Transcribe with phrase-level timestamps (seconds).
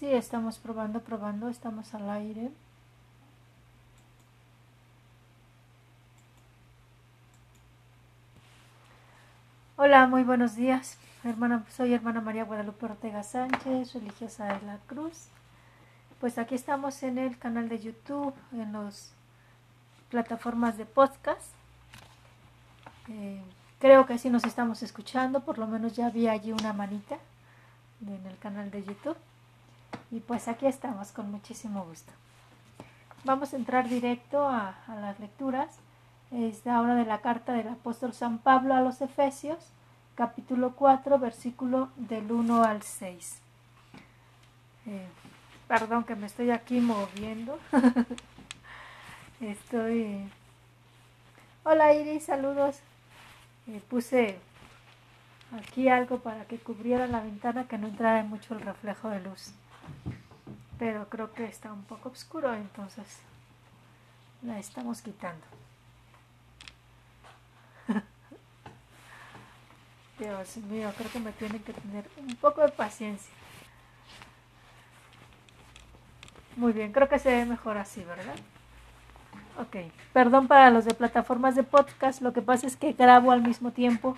[0.00, 2.50] Sí, estamos probando, probando, estamos al aire.
[9.76, 10.96] Hola, muy buenos días.
[11.22, 15.26] Hermana, soy hermana María Guadalupe Ortega Sánchez, religiosa de la Cruz.
[16.18, 19.12] Pues aquí estamos en el canal de YouTube, en las
[20.08, 21.52] plataformas de podcast.
[23.08, 23.42] Eh,
[23.78, 27.18] creo que sí nos estamos escuchando, por lo menos ya vi allí una manita
[28.00, 29.18] en el canal de YouTube.
[30.10, 32.12] Y pues aquí estamos con muchísimo gusto.
[33.24, 35.78] Vamos a entrar directo a, las lecturas.
[36.32, 39.58] Es ahora de la carta del apóstol San Pablo a los Efesios,
[40.16, 43.38] capítulo 4, versículo del 1 al 6.
[44.86, 45.06] Eh,
[45.68, 47.58] perdón que me estoy aquí moviendo.
[49.40, 50.28] estoy...
[51.62, 52.80] Hola Iris, saludos.
[53.68, 54.38] Eh, puse
[55.56, 59.52] aquí algo para que cubriera la ventana que no entrara mucho el reflejo de luz
[60.80, 63.18] pero creo que está un poco oscuro entonces
[64.42, 65.44] la estamos quitando.
[70.18, 73.30] Dios mío creo que me tienen que tener un poco de paciencia.
[76.56, 78.36] Muy bien creo que se ve mejor así verdad
[79.58, 79.76] ok
[80.14, 83.72] perdón para los de plataformas de podcast lo que pasa es que grabo al mismo
[83.72, 84.16] tiempo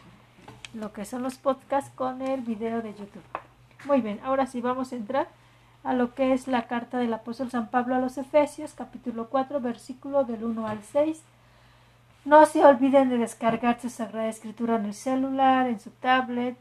[0.75, 3.25] lo que son los podcasts con el video de youtube.
[3.85, 5.43] Muy bien ahora sí vamos a entrar
[5.85, 9.61] a lo que es la carta del apóstol San Pablo a los Efesios, capítulo 4,
[9.61, 11.21] versículo del 1 al 6.
[12.25, 16.57] No se olviden de descargar su Sagrada Escritura en el celular, en su tablet,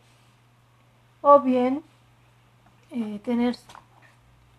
[1.21, 1.83] o bien
[2.89, 3.55] eh, tener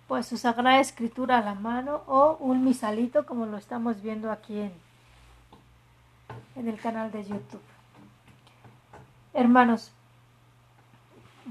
[0.06, 4.60] pues su Sagrada Escritura a la mano o un misalito como lo estamos viendo aquí
[4.60, 4.72] en,
[6.54, 7.62] en el canal de YouTube.
[9.34, 9.90] Hermanos,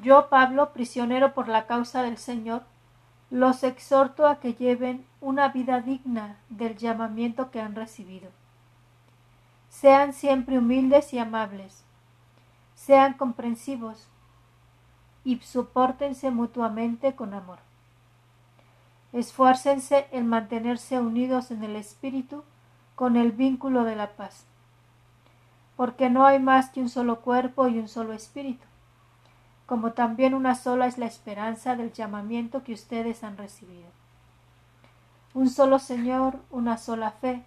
[0.01, 2.63] yo Pablo, prisionero por la causa del Señor,
[3.31, 8.29] los exhorto a que lleven una vida digna del llamamiento que han recibido.
[9.69, 11.85] Sean siempre humildes y amables.
[12.75, 14.09] Sean comprensivos
[15.23, 17.59] y soportense mutuamente con amor.
[19.13, 22.43] Esfuércense en mantenerse unidos en el espíritu
[22.95, 24.45] con el vínculo de la paz,
[25.77, 28.70] porque no hay más que un solo cuerpo y un solo espíritu
[29.65, 33.89] como también una sola es la esperanza del llamamiento que ustedes han recibido.
[35.33, 37.43] Un solo Señor, una sola fe,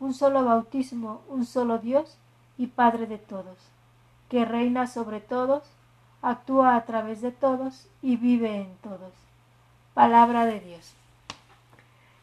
[0.00, 2.18] un solo bautismo, un solo Dios
[2.56, 3.58] y Padre de todos,
[4.28, 5.62] que reina sobre todos,
[6.22, 9.12] actúa a través de todos y vive en todos.
[9.94, 10.94] Palabra de Dios.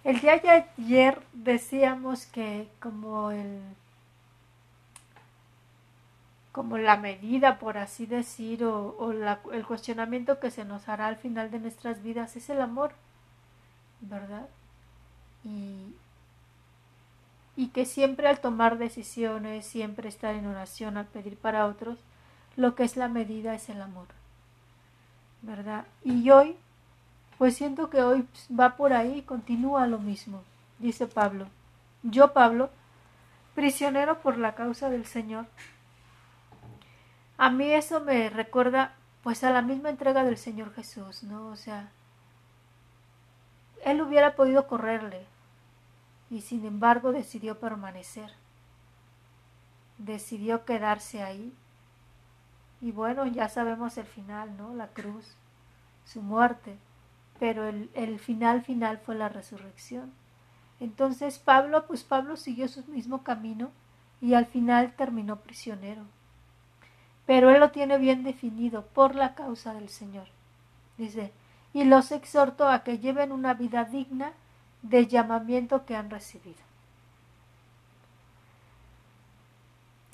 [0.04, 3.60] El día de ayer decíamos que como el
[6.56, 9.12] como la medida, por así decir, o,
[9.52, 12.94] el cuestionamiento que se nos hará al final de nuestras vidas es el amor,
[14.00, 14.48] ¿verdad?
[15.44, 15.94] Y,
[17.58, 22.00] y que siempre al tomar decisiones, siempre estar en oración, al pedir para otros,
[22.56, 24.08] lo que es la medida es el amor,
[25.42, 25.86] ¿verdad?
[26.06, 26.56] Y hoy,
[27.38, 28.26] pues siento que hoy
[28.58, 30.42] va por ahí y continúa lo mismo,
[30.80, 31.48] dice Pablo.
[32.02, 32.70] Yo, Pablo,
[33.56, 35.48] prisionero por la causa del Señor,
[37.38, 41.48] a mí eso me recuerda pues a la misma entrega del Señor Jesús, ¿no?
[41.48, 41.90] O sea,
[43.84, 45.26] él hubiera podido correrle
[46.30, 48.32] y sin embargo decidió permanecer,
[49.98, 51.54] decidió quedarse ahí
[52.82, 54.74] y bueno, ya sabemos el final, ¿no?
[54.74, 55.36] La cruz,
[56.06, 56.78] su muerte,
[57.40, 60.14] pero el, el final final fue la resurrección.
[60.80, 63.72] Entonces Pablo, pues Pablo siguió su mismo camino
[64.22, 66.06] y al final terminó prisionero
[67.26, 70.28] pero él lo tiene bien definido por la causa del Señor.
[70.98, 71.32] Dice,
[71.74, 74.32] y los exhorto a que lleven una vida digna
[74.82, 76.58] del llamamiento que han recibido.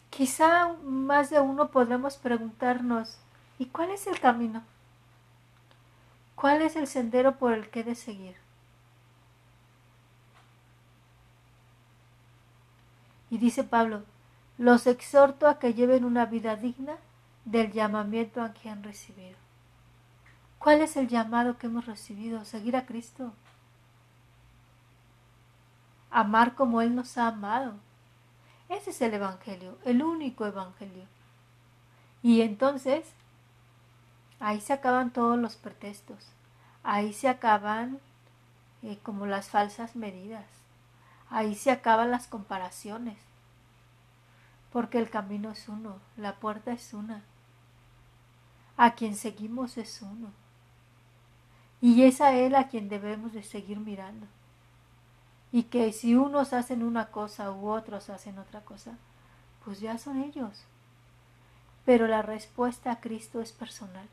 [0.09, 3.17] Quizá más de uno podemos preguntarnos,
[3.59, 4.63] ¿y cuál es el camino?
[6.35, 8.35] ¿Cuál es el sendero por el que he de seguir?
[13.29, 14.03] Y dice Pablo,
[14.57, 16.97] los exhorto a que lleven una vida digna
[17.45, 19.37] del llamamiento a que han recibido.
[20.59, 22.45] ¿Cuál es el llamado que hemos recibido?
[22.45, 23.33] Seguir a Cristo.
[26.11, 27.73] Amar como Él nos ha amado.
[28.69, 31.05] Ese es el Evangelio, el único Evangelio.
[32.21, 33.11] Y entonces,
[34.39, 36.27] ahí se acaban todos los pretextos.
[36.83, 37.99] Ahí se acaban
[38.83, 40.45] eh, como las falsas medidas.
[41.29, 43.30] Ahí se acaban las comparaciones
[44.71, 47.23] porque el camino es uno, la puerta es una,
[48.77, 50.31] a quien seguimos es uno.
[51.81, 54.27] Y es a Él a quien debemos de seguir mirando.
[55.51, 58.97] Y que si unos hacen una cosa u otros hacen otra cosa,
[59.65, 60.63] pues ya son ellos.
[61.85, 64.07] Pero la respuesta a Cristo es personal.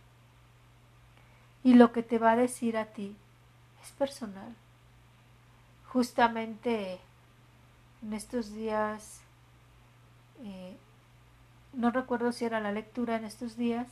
[1.63, 3.17] Y lo que te va a decir a ti
[3.83, 4.55] es personal.
[5.87, 6.99] Justamente
[8.03, 9.21] en estos días,
[10.43, 10.77] eh,
[11.73, 13.87] no recuerdo si era la lectura en estos días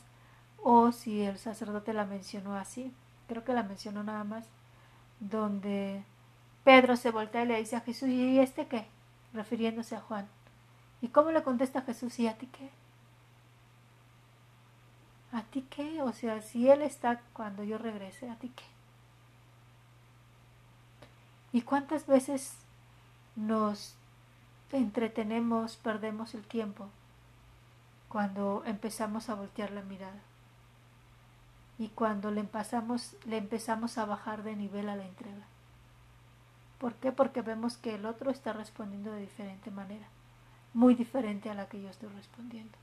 [0.63, 2.91] o si el sacerdote la mencionó así,
[3.27, 4.45] creo que la mencionó nada más,
[5.19, 6.03] donde
[6.63, 8.87] Pedro se voltea y le dice a Jesús, ¿y este qué?
[9.33, 10.27] refiriéndose a Juan.
[11.01, 12.19] ¿Y cómo le contesta Jesús?
[12.19, 12.69] ¿Y a ti qué?
[15.31, 16.01] ¿A ti qué?
[16.01, 18.63] O sea, si Él está cuando yo regrese, ¿a ti qué?
[21.53, 22.53] ¿Y cuántas veces
[23.35, 23.95] nos
[24.71, 26.89] entretenemos, perdemos el tiempo
[28.09, 30.21] cuando empezamos a voltear la mirada?
[31.79, 35.45] Y cuando le empezamos, le empezamos a bajar de nivel a la entrega.
[36.79, 37.11] ¿Por qué?
[37.11, 40.07] Porque vemos que el otro está respondiendo de diferente manera,
[40.73, 42.77] muy diferente a la que yo estoy respondiendo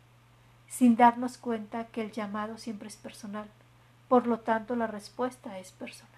[0.68, 3.48] sin darnos cuenta que el llamado siempre es personal,
[4.08, 6.10] por lo tanto la respuesta es personal.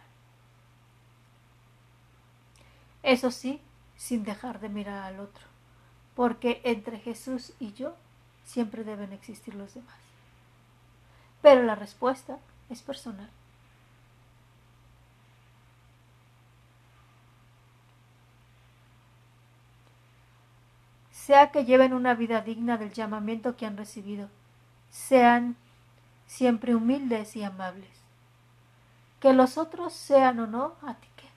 [3.03, 3.61] Eso sí,
[3.97, 5.45] sin dejar de mirar al otro,
[6.17, 7.95] porque entre Jesús y yo
[8.43, 9.95] siempre deben existir los demás.
[11.43, 12.39] Pero la respuesta
[12.71, 13.31] es personal.
[21.13, 24.31] Sea que lleven una vida digna del llamamiento que han recibido,
[24.91, 25.57] sean
[26.27, 27.91] siempre humildes y amables.
[29.21, 31.29] Que los otros sean o no, a ti qué.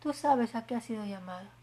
[0.00, 1.59] Tú sabes a qué has sido llamado.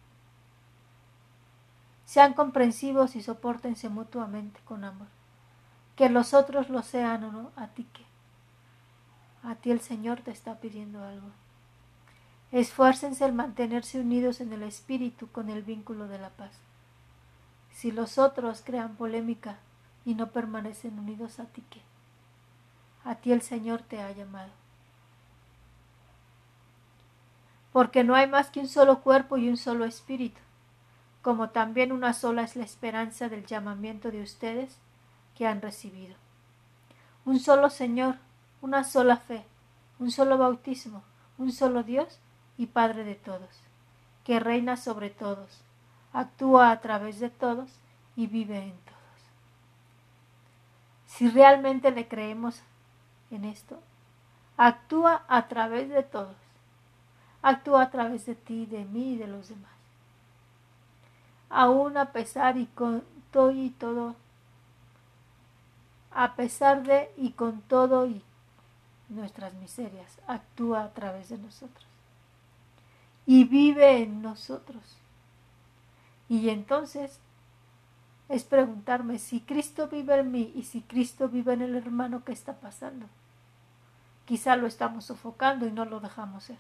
[2.08, 5.06] Sean comprensivos y soportense mutuamente con amor.
[5.96, 8.06] Que los otros lo sean o no, a ti qué.
[9.44, 11.28] A ti el Señor te está pidiendo algo.
[12.52, 16.54] Esfuércense en mantenerse unidos en el espíritu con el vínculo de la paz.
[17.72, 19.60] Si los otros crean polémica,
[20.08, 21.82] y no permanecen unidos a ti que
[23.04, 24.52] a ti el Señor te ha llamado.
[27.74, 30.40] Porque no hay más que un solo cuerpo y un solo espíritu,
[31.28, 34.78] como también una sola es la esperanza del llamamiento de ustedes
[35.36, 36.16] que han recibido.
[37.26, 38.16] Un solo Señor,
[38.62, 39.46] una sola fe,
[40.00, 41.04] un solo bautismo,
[41.38, 42.22] un solo Dios
[42.58, 43.60] y Padre de todos,
[44.24, 45.66] que reina sobre todos,
[46.14, 47.72] actúa a través de todos
[48.16, 49.20] y vive en todos.
[51.08, 52.62] Si realmente le creemos
[53.32, 53.82] en esto,
[54.56, 56.38] actúa a través de todos.
[57.42, 59.77] Actúa a través de ti, de mí y de los demás.
[61.50, 64.16] Aún a pesar y con todo y todo,
[66.12, 68.24] a pesar de y con todo y
[69.10, 71.86] nuestras miserias, actúa a través de nosotros.
[73.26, 74.98] Y vive en nosotros.
[76.30, 77.20] Y entonces
[78.30, 82.34] es preguntarme si Cristo vive en mí y si Cristo vive en el hermano que
[82.34, 83.06] está pasando.
[84.26, 86.60] Quizá lo estamos sofocando y no lo dejamos ser.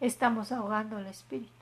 [0.00, 1.61] Estamos ahogando el espíritu.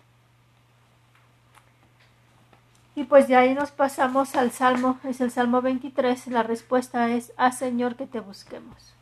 [2.94, 7.32] Y pues de ahí nos pasamos al Salmo, es el Salmo 23, la respuesta es,
[7.36, 8.94] a Señor que te busquemos.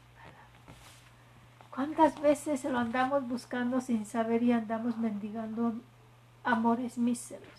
[1.70, 5.74] ¿Cuántas veces lo andamos buscando sin saber y andamos mendigando
[6.44, 7.58] amores míseros?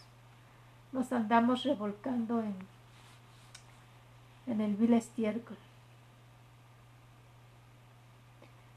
[0.91, 2.55] nos andamos revolcando en,
[4.47, 5.57] en el vil estiércol.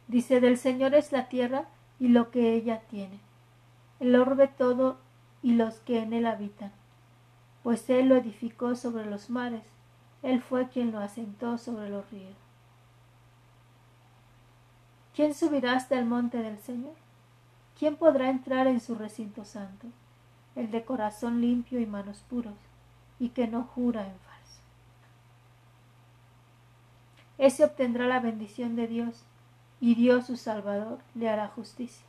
[0.08, 1.64] Dice, del Señor es la tierra
[1.98, 3.18] y lo que ella tiene,
[4.00, 4.98] el orbe todo
[5.42, 6.72] y los que en él habitan,
[7.62, 9.64] pues Él lo edificó sobre los mares,
[10.22, 12.36] Él fue quien lo asentó sobre los ríos.
[15.14, 16.94] ¿Quién subirá hasta el monte del Señor?
[17.78, 19.88] ¿Quién podrá entrar en su recinto santo?
[20.54, 22.54] el de corazón limpio y manos puros,
[23.18, 24.60] y que no jura en falso.
[27.38, 29.24] Ese obtendrá la bendición de Dios,
[29.80, 32.06] y Dios su Salvador le hará justicia.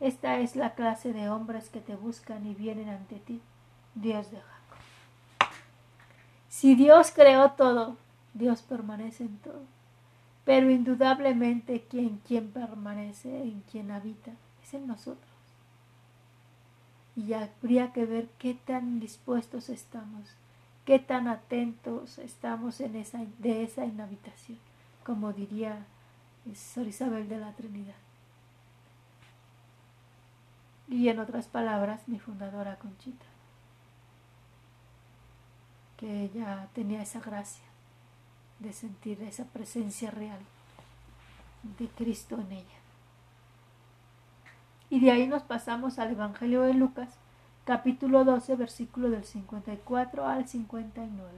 [0.00, 3.40] Esta es la clase de hombres que te buscan y vienen ante ti,
[3.94, 4.53] Dios de.
[6.54, 7.96] Si Dios creó todo,
[8.32, 9.62] Dios permanece en todo.
[10.44, 14.30] Pero indudablemente quien, quien permanece, en quien habita,
[14.62, 15.34] es en nosotros
[17.16, 20.36] y habría que ver qué tan dispuestos estamos,
[20.84, 24.58] qué tan atentos estamos en esa, de esa inhabitación,
[25.04, 25.86] como diría
[26.54, 27.96] Sor Isabel de la Trinidad.
[30.88, 33.24] Y en otras palabras, mi fundadora Conchita,
[36.04, 37.64] ella tenía esa gracia
[38.58, 40.40] de sentir esa presencia real
[41.78, 42.78] de Cristo en ella.
[44.90, 47.08] Y de ahí nos pasamos al Evangelio de Lucas,
[47.64, 51.30] capítulo 12, versículo del 54 al 59.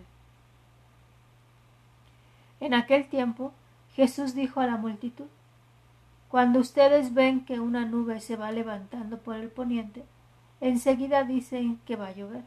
[2.61, 3.53] En aquel tiempo
[3.95, 5.27] Jesús dijo a la multitud,
[6.29, 10.05] Cuando ustedes ven que una nube se va levantando por el poniente,
[10.61, 12.43] enseguida dicen que va a llover,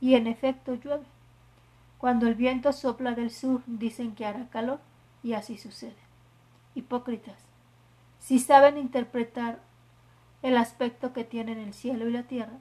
[0.00, 1.13] y en efecto llueve.
[2.04, 4.78] Cuando el viento sopla del sur, dicen que hará calor,
[5.22, 5.96] y así sucede.
[6.74, 7.38] Hipócritas,
[8.18, 9.60] si saben interpretar
[10.42, 12.58] el aspecto que tienen el cielo y la tierra,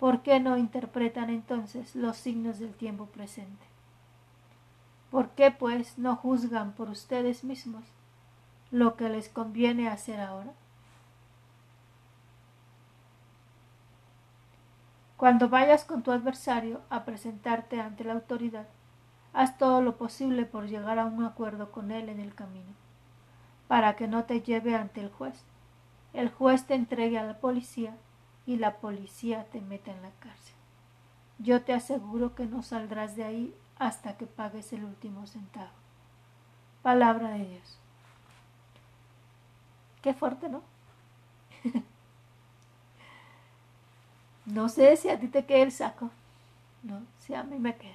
[0.00, 3.64] ¿por qué no interpretan entonces los signos del tiempo presente?
[5.12, 7.84] ¿Por qué pues no juzgan por ustedes mismos
[8.72, 10.54] lo que les conviene hacer ahora?
[15.16, 18.66] Cuando vayas con tu adversario a presentarte ante la autoridad,
[19.32, 22.74] haz todo lo posible por llegar a un acuerdo con él en el camino,
[23.66, 25.42] para que no te lleve ante el juez.
[26.12, 27.96] El juez te entregue a la policía
[28.44, 30.54] y la policía te meta en la cárcel.
[31.38, 35.72] Yo te aseguro que no saldrás de ahí hasta que pagues el último centavo.
[36.82, 37.78] Palabra de Dios.
[40.02, 40.62] Qué fuerte, ¿no?
[44.46, 46.10] no sé si a ti te queda el saco.
[46.82, 47.94] No, si a mí me queda.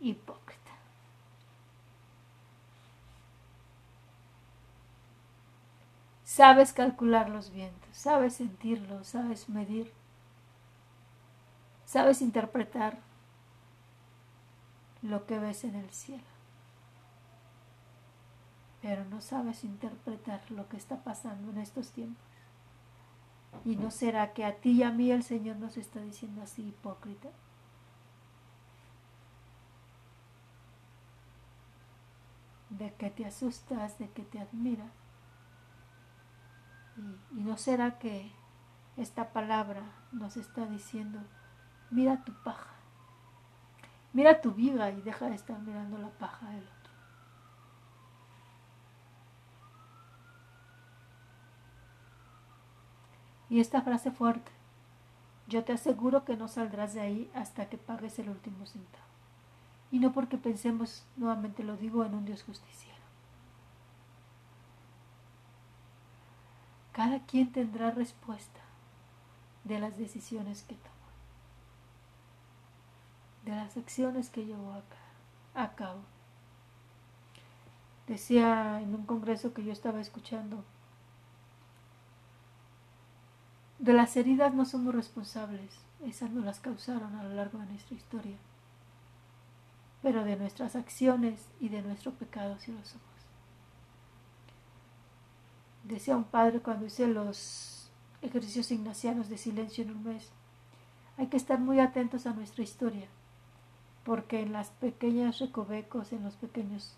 [0.00, 0.70] Hipócrita.
[6.24, 9.92] Sabes calcular los vientos, sabes sentirlos, sabes medir,
[11.84, 12.98] sabes interpretar
[15.02, 16.24] lo que ves en el cielo.
[18.82, 22.33] Pero no sabes interpretar lo que está pasando en estos tiempos.
[23.64, 26.68] ¿Y no será que a ti y a mí el Señor nos está diciendo así
[26.68, 27.28] hipócrita?
[32.70, 34.92] De que te asustas, de que te admiras.
[36.96, 38.30] Y, no será que
[38.96, 39.82] esta palabra
[40.12, 41.20] nos está diciendo,
[41.90, 42.74] mira tu paja,
[44.14, 46.73] Mira tu vida y deja de estar mirando la paja del otro.
[53.54, 54.50] Y esta frase fuerte,
[55.46, 59.04] yo te aseguro que no saldrás de ahí hasta que pagues el último centavo.
[59.92, 62.98] Y no porque pensemos, nuevamente lo digo, en un Dios justiciero.
[66.90, 68.58] Cada quien tendrá respuesta
[69.62, 70.90] de las decisiones que toma
[73.44, 74.82] de las acciones que llevó
[75.54, 76.00] a cabo.
[78.08, 80.64] Decía en un congreso que yo estaba escuchando,
[83.84, 85.70] de las heridas no somos responsables,
[86.06, 88.38] esas no las causaron a lo largo de nuestra historia,
[90.02, 93.04] pero de nuestras acciones y de nuestro pecado sí lo somos.
[95.82, 97.90] Decía un padre cuando hice los
[98.22, 100.30] ejercicios ignacianos de silencio en un mes,
[101.18, 103.06] hay que estar muy atentos a nuestra historia
[104.02, 106.96] porque en las pequeñas recovecos, en los pequeños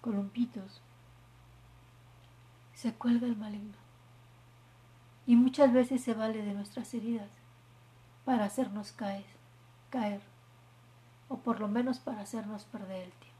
[0.00, 0.80] columpitos,
[2.84, 3.78] se cuelga el maligno.
[5.26, 7.30] Y muchas veces se vale de nuestras heridas
[8.26, 9.24] para hacernos caer,
[9.88, 10.20] caer,
[11.30, 13.38] o por lo menos para hacernos perder el tiempo.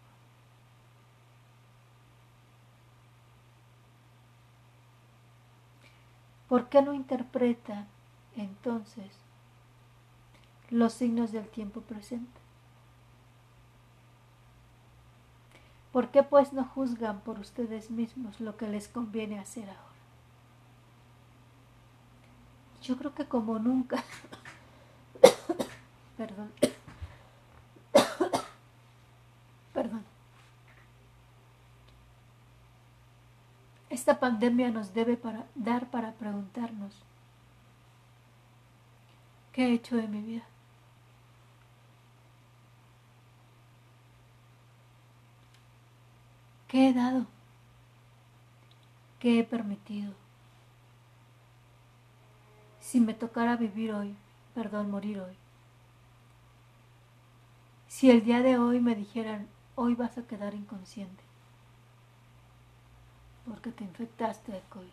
[6.49, 7.87] ¿Por qué no interpreta
[8.37, 9.19] entonces
[10.71, 12.44] los signos del tiempo presente.
[15.95, 19.95] ¿Por qué pues no juzgan por ustedes mismos lo que les conviene hacer ahora?
[22.83, 24.03] Yo creo que como nunca,
[26.17, 26.51] perdón,
[29.73, 30.05] perdón,
[33.89, 35.17] esta pandemia nos debe
[35.55, 37.05] dar para preguntarnos,
[39.53, 40.43] ¿qué he hecho de mi vida?
[46.75, 47.25] ¿Qué he dado?
[49.21, 50.12] ¿Qué he permitido?
[52.81, 54.16] Si me tocara vivir hoy,
[54.57, 55.37] perdón, morir hoy.
[57.87, 61.23] Si el día de hoy me dijeran, hoy vas a quedar inconsciente,
[63.49, 64.88] porque te infectaste de COVID,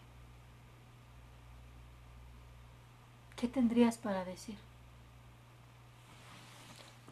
[3.38, 4.60] ¿qué tendrías para decir?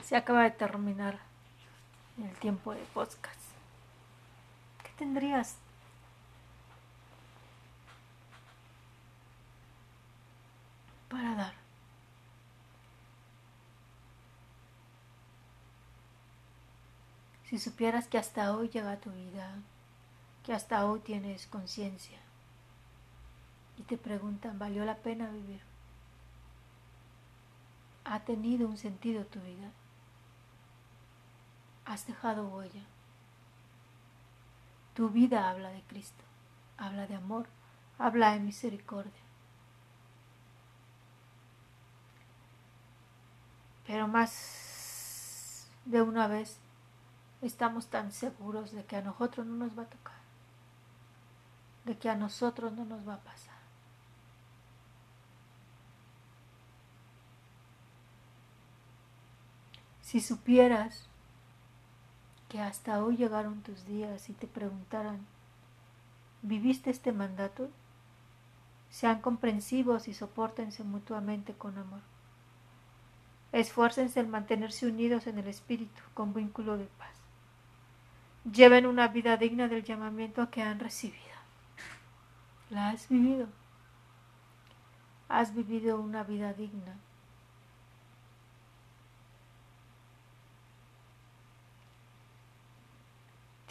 [0.03, 1.17] Se acaba de terminar
[2.19, 3.48] el tiempo de podcast
[4.99, 5.55] tendrías
[11.09, 11.53] para dar?
[17.45, 19.55] Si supieras que hasta hoy llega tu vida,
[20.43, 22.19] que hasta hoy tienes conciencia
[23.77, 25.61] y te preguntan, ¿valió la pena vivir?
[28.03, 29.71] ¿Ha tenido un sentido tu vida?
[31.85, 32.83] ¿Has dejado huella?
[34.99, 36.25] Tu vida habla de Cristo,
[36.77, 37.47] habla de amor,
[37.97, 39.23] habla de misericordia.
[43.87, 46.59] Pero más de una vez
[47.41, 50.19] estamos tan seguros de que a nosotros no nos va a tocar,
[51.85, 53.55] de que a nosotros no nos va a pasar.
[60.01, 61.08] Si supieras
[62.49, 65.19] que hasta hoy llegaron tus días y te preguntaran,
[66.41, 67.69] ¿viviste este mandato?
[68.89, 72.01] Sean comprensivos y soportense mutuamente con amor.
[73.51, 77.15] Esfuércense en mantenerse unidos en el espíritu con vínculo de paz.
[78.51, 81.23] Lleven una vida digna del llamamiento que han recibido.
[82.71, 83.47] ¿La has vivido?
[85.27, 86.95] ¿Has vivido una vida digna?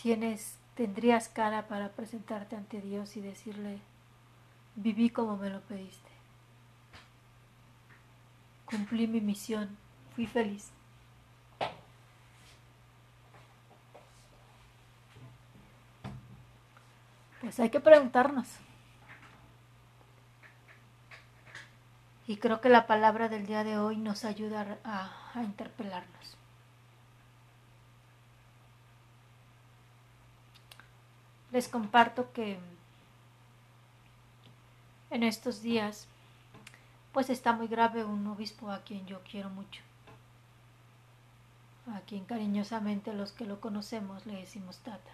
[0.00, 3.80] Tienes, tendrías cara para presentarte ante Dios y decirle,
[4.76, 6.08] viví como me lo pediste.
[8.64, 9.76] Cumplí mi misión,
[10.14, 10.70] fui feliz.
[17.40, 18.46] Pues hay que preguntarnos.
[22.28, 26.37] Y creo que la palabra del día de hoy nos ayuda a, a interpelarnos.
[31.58, 32.56] Les comparto que
[35.10, 36.06] en estos días
[37.12, 39.82] pues está muy grave un obispo a quien yo quiero mucho,
[41.92, 45.10] a quien cariñosamente los que lo conocemos le decimos Tata.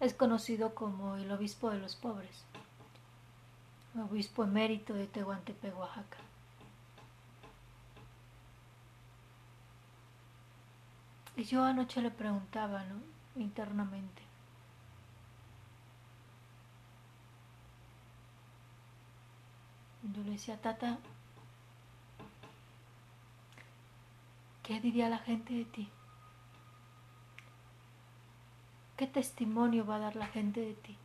[0.00, 2.46] Es conocido como el obispo de los pobres,
[3.94, 6.16] obispo emérito de Tehuantepec, Oaxaca.
[11.36, 12.96] Y yo anoche le preguntaba, ¿no?
[13.38, 14.25] Internamente.
[20.14, 20.98] Yo le decía, Tata,
[24.62, 25.88] ¿qué diría la gente de ti?
[28.96, 30.96] ¿Qué testimonio va a dar la gente de ti?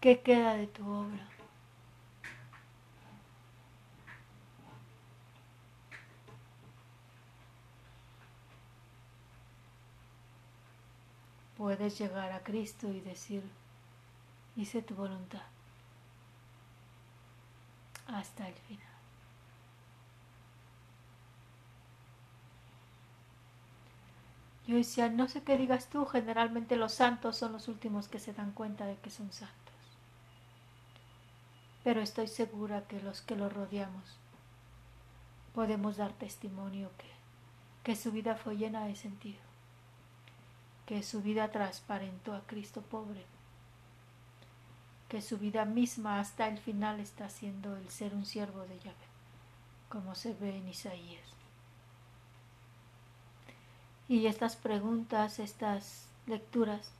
[0.00, 1.28] ¿Qué queda de tu obra?
[11.56, 13.42] Puedes llegar a Cristo y decir,
[14.56, 15.55] hice tu voluntad
[18.06, 18.86] hasta el final.
[24.66, 28.32] Yo decía, no sé qué digas tú, generalmente los santos son los últimos que se
[28.32, 29.54] dan cuenta de que son santos.
[31.84, 34.18] Pero estoy segura que los que lo rodeamos
[35.54, 37.10] podemos dar testimonio que,
[37.84, 39.38] que su vida fue llena de sentido,
[40.84, 43.24] que su vida transparentó a Cristo pobre
[45.08, 49.06] que su vida misma hasta el final está siendo el ser un siervo de Yahvé,
[49.88, 51.28] como se ve en Isaías.
[54.08, 56.90] Y estas preguntas, estas lecturas,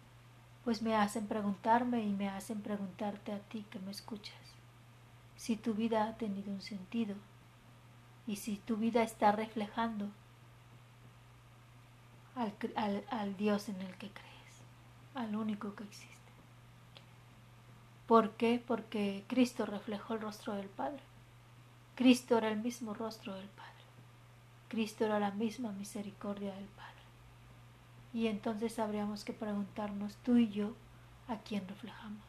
[0.64, 4.34] pues me hacen preguntarme y me hacen preguntarte a ti que me escuchas,
[5.36, 7.14] si tu vida ha tenido un sentido
[8.26, 10.08] y si tu vida está reflejando
[12.34, 14.62] al, al, al Dios en el que crees,
[15.14, 16.15] al único que existe.
[18.06, 18.62] ¿Por qué?
[18.64, 21.02] Porque Cristo reflejó el rostro del Padre.
[21.96, 23.72] Cristo era el mismo rostro del Padre.
[24.68, 26.92] Cristo era la misma misericordia del Padre.
[28.14, 30.72] Y entonces habríamos que preguntarnos, tú y yo,
[31.26, 32.24] ¿a quién reflejamos?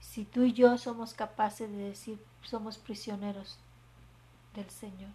[0.00, 3.58] Si tú y yo somos capaces de decir, somos prisioneros
[4.54, 5.10] del Señor,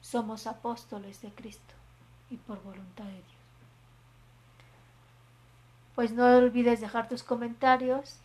[0.00, 1.74] somos apóstoles de Cristo
[2.30, 3.37] y por voluntad de Dios
[5.98, 8.20] pues no olvides dejar tus comentarios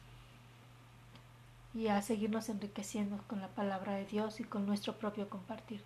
[1.74, 5.84] y a seguirnos enriqueciendo con la palabra de Dios y con nuestro propio compartir.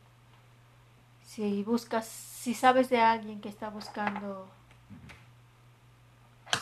[1.23, 4.49] Si buscas, si sabes de alguien que está buscando,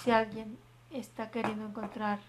[0.04, 0.60] si alguien
[0.92, 2.20] está queriendo encontrar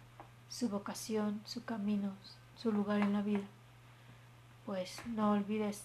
[0.49, 2.15] su vocación, su camino,
[2.57, 3.45] su lugar en la vida,
[4.65, 5.85] pues no olvides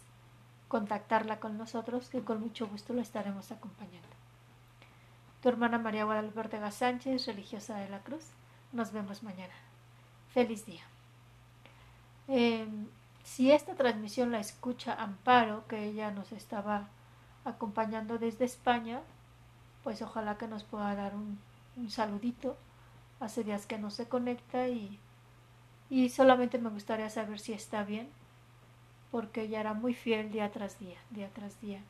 [0.70, 4.11] contactarla con nosotros, que con mucho gusto la estaremos acompañando
[5.42, 8.26] tu hermana María Guadalupe Ortega Sánchez, religiosa de la Cruz.
[8.72, 9.54] Nos vemos mañana.
[10.34, 10.84] Feliz día.
[12.28, 12.88] Em,
[13.24, 16.88] Si esta transmisión la escucha Amparo, que ella nos estaba
[17.46, 19.02] acompañando desde España,
[19.84, 21.40] pues ojalá que nos pueda dar un,
[21.90, 22.58] saludito.
[23.20, 25.00] Hace días que no se conecta y,
[25.90, 28.10] y solamente me gustaría saber si está bien,
[29.12, 31.82] porque ella era muy fiel día tras día, día tras día.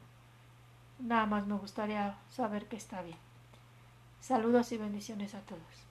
[1.00, 3.18] Nada más me gustaría saber que está bien.
[4.22, 5.91] Saludos y bendiciones a todos.